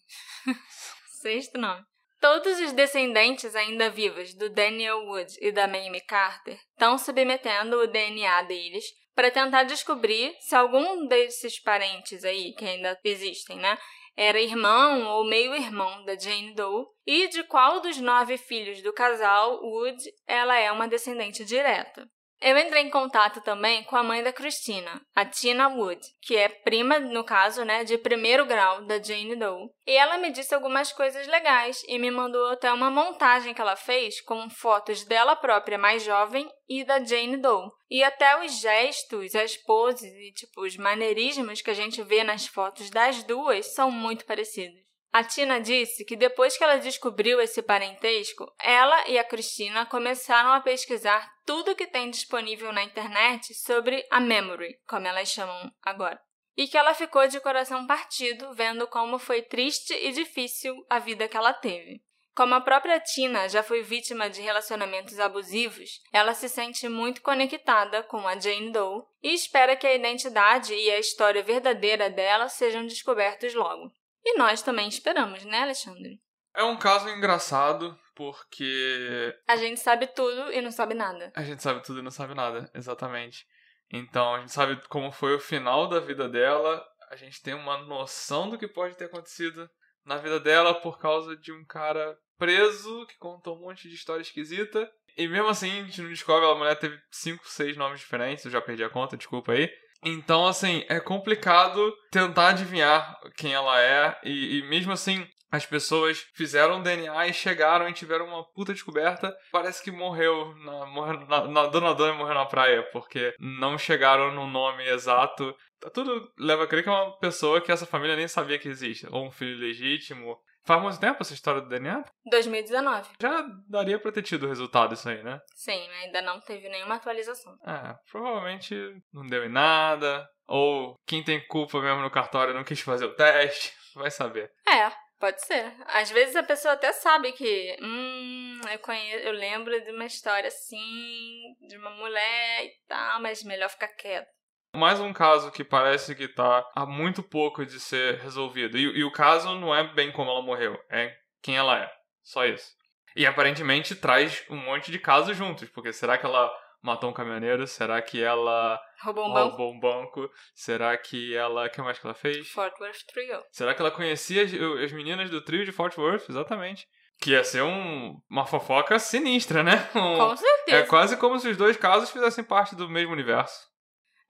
[1.21, 1.83] Sexto nome.
[2.21, 7.87] Todos os descendentes ainda vivos do Daniel Wood e da Mamie Carter estão submetendo o
[7.87, 8.85] DNA deles
[9.19, 13.77] para tentar descobrir se algum desses parentes aí, que ainda existem, né,
[14.17, 19.61] era irmão ou meio-irmão da Jane Doe e de qual dos nove filhos do casal
[19.61, 22.09] Wood ela é uma descendente direta.
[22.41, 26.49] Eu entrei em contato também com a mãe da Christina, a Tina Wood, que é
[26.49, 29.69] prima, no caso, né, de primeiro grau da Jane Doe.
[29.85, 33.75] E ela me disse algumas coisas legais e me mandou até uma montagem que ela
[33.75, 37.71] fez com fotos dela própria mais jovem e da Jane Doe.
[37.91, 42.47] E até os gestos, as poses e tipo os maneirismos que a gente vê nas
[42.47, 44.88] fotos das duas são muito parecidos.
[45.11, 50.53] A Tina disse que depois que ela descobriu esse parentesco, ela e a Cristina começaram
[50.53, 56.21] a pesquisar tudo que tem disponível na internet sobre a memory, como elas chamam agora.
[56.57, 61.27] E que ela ficou de coração partido vendo como foi triste e difícil a vida
[61.27, 62.03] que ela teve.
[62.39, 68.03] Como a própria Tina já foi vítima de relacionamentos abusivos, ela se sente muito conectada
[68.05, 72.87] com a Jane Doe e espera que a identidade e a história verdadeira dela sejam
[72.87, 73.91] descobertos logo.
[74.25, 76.21] E nós também esperamos, né, Alexandre?
[76.55, 79.35] É um caso engraçado porque.
[79.47, 81.33] A gente sabe tudo e não sabe nada.
[81.37, 83.47] A gente sabe tudo e não sabe nada, exatamente.
[83.91, 87.79] Então a gente sabe como foi o final da vida dela, a gente tem uma
[87.79, 89.69] noção do que pode ter acontecido
[90.05, 94.23] na vida dela por causa de um cara preso que contou um monte de história
[94.23, 94.91] esquisita.
[95.17, 98.51] E mesmo assim, a gente não descobre, a mulher teve cinco, seis nomes diferentes, eu
[98.51, 99.69] já perdi a conta, desculpa aí.
[100.05, 106.27] Então, assim, é complicado tentar adivinhar quem ela é, e, e mesmo assim, as pessoas
[106.35, 109.35] fizeram DNA e chegaram e tiveram uma puta descoberta.
[109.51, 114.33] Parece que morreu, na, morreu na, na Dona Dona morreu na praia, porque não chegaram
[114.33, 115.55] no nome exato.
[115.81, 118.69] Tá tudo leva a crer que é uma pessoa que essa família nem sabia que
[118.69, 119.07] existe.
[119.11, 120.39] Ou um filho legítimo.
[120.65, 122.05] Faz muito tempo essa história do DNA?
[122.31, 123.11] 2019.
[123.21, 125.41] Já daria pra ter tido o resultado isso aí, né?
[125.55, 127.57] Sim, ainda não teve nenhuma atualização.
[127.67, 128.75] É, provavelmente
[129.13, 130.29] não deu em nada.
[130.47, 133.73] Ou quem tem culpa mesmo no cartório não quis fazer o teste.
[133.95, 134.51] Vai saber.
[134.67, 135.73] É, pode ser.
[135.87, 137.77] Às vezes a pessoa até sabe que.
[137.83, 143.43] Hum, eu conheço, eu lembro de uma história assim, de uma mulher e tal, mas
[143.43, 144.29] melhor ficar quieto.
[144.75, 148.77] Mais um caso que parece que tá há muito pouco de ser resolvido.
[148.77, 151.91] E, e, o caso não é bem como ela morreu, é quem ela é.
[152.23, 152.71] Só isso.
[153.17, 156.53] E aparentemente traz um monte de casos juntos, porque será que ela
[156.83, 157.67] matou um caminhoneiro?
[157.67, 159.49] Será que ela roubou um banco?
[159.49, 160.31] Roubou um banco?
[160.55, 161.67] Será que ela.
[161.67, 162.49] O que mais que ela fez?
[162.49, 163.43] Fort Worth Trio.
[163.51, 166.29] Será que ela conhecia as, as meninas do trio de Fort Worth?
[166.29, 166.87] Exatamente.
[167.21, 169.89] Que ia ser um, uma fofoca sinistra, né?
[169.97, 170.77] Um, Com certeza.
[170.77, 173.67] É quase como se os dois casos fizessem parte do mesmo universo.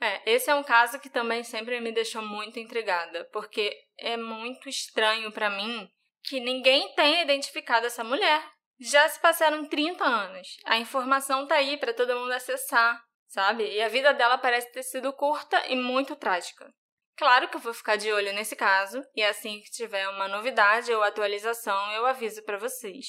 [0.01, 4.69] É, esse é um caso que também sempre me deixou muito intrigada, porque é muito
[4.69, 5.89] estranho para mim
[6.23, 8.45] que ninguém tenha identificado essa mulher.
[8.81, 10.57] Já se passaram 30 anos.
[10.65, 13.65] A informação tá aí para todo mundo acessar, sabe?
[13.65, 16.73] E a vida dela parece ter sido curta e muito trágica.
[17.17, 20.93] Claro que eu vou ficar de olho nesse caso, e assim que tiver uma novidade
[20.93, 23.07] ou atualização, eu aviso para vocês.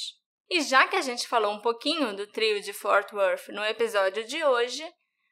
[0.49, 4.25] E já que a gente falou um pouquinho do trio de Fort Worth no episódio
[4.25, 4.83] de hoje,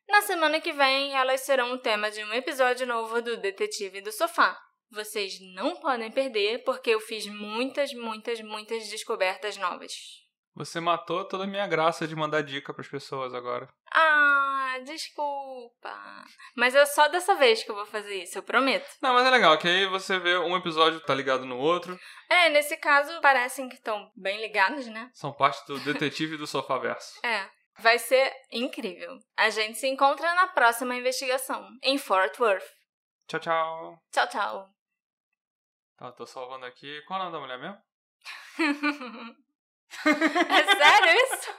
[0.08, 4.12] na semana que vem elas serão o tema de um episódio novo do Detetive do
[4.12, 4.58] Sofá.
[4.90, 9.92] Vocês não podem perder, porque eu fiz muitas, muitas, muitas descobertas novas.
[10.56, 13.70] Você matou toda a minha graça de mandar dica pras pessoas agora.
[13.94, 16.26] Ah, desculpa.
[16.56, 18.90] Mas é só dessa vez que eu vou fazer isso, eu prometo.
[19.02, 22.00] Não, mas é legal, que aí você vê um episódio tá ligado no outro.
[22.30, 25.12] É, nesse caso parecem que estão bem ligados, né?
[25.14, 27.20] São parte do Detetive do Sofaverso.
[27.24, 27.48] É.
[27.80, 29.20] Vai ser incrível.
[29.36, 32.66] A gente se encontra na próxima investigação, em Fort Worth.
[33.28, 34.04] Tchau, tchau.
[34.12, 34.70] Tchau, tchau.
[35.98, 37.02] Tá, tô salvando aqui.
[37.08, 37.78] Qual é o nome da mulher mesmo?
[40.06, 41.56] é sério isso?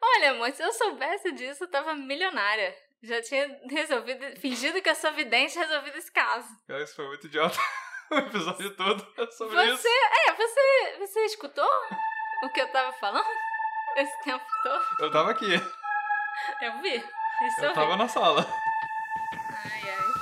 [0.00, 2.76] Olha, amor, se eu soubesse disso, eu tava milionária.
[3.02, 6.48] Já tinha resolvido, fingido que eu sou vidente resolvido esse caso.
[6.66, 7.58] Cara, isso foi muito idiota.
[8.10, 9.88] o episódio todo é sobre você, isso.
[9.88, 11.70] É, você, você escutou
[12.44, 13.51] o que eu tava falando
[13.96, 14.82] esse tempo todo?
[15.00, 15.52] Eu tava aqui.
[16.60, 16.96] Eu vi.
[16.96, 17.98] Isso eu, eu tava vi.
[17.98, 18.46] na sala.
[19.64, 20.12] Ai, ai.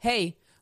[0.00, 0.36] Hey,